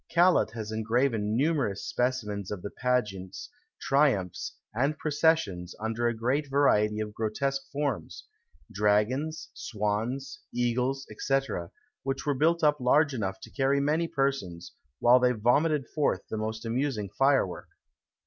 Callot 0.09 0.49
has 0.53 0.71
engraven 0.71 1.37
numerous 1.37 1.83
specimens 1.85 2.49
of 2.49 2.63
the 2.63 2.71
pageants, 2.71 3.51
triumphs, 3.79 4.55
and 4.73 4.97
processions, 4.97 5.75
under 5.79 6.07
a 6.07 6.15
great 6.17 6.49
variety 6.49 6.99
of 6.99 7.13
grotesque 7.13 7.61
forms: 7.71 8.25
dragons, 8.71 9.49
swans, 9.53 10.39
eagles, 10.51 11.05
&c., 11.19 11.37
which 12.01 12.25
were 12.25 12.33
built 12.33 12.63
up 12.63 12.79
large 12.79 13.13
enough 13.13 13.39
to 13.41 13.51
carry 13.51 13.79
many 13.79 14.07
persons, 14.07 14.73
while 14.97 15.19
they 15.19 15.33
vomited 15.33 15.87
forth 15.87 16.21
the 16.31 16.35
most 16.37 16.65
amusing 16.65 17.07
firework. 17.07 17.67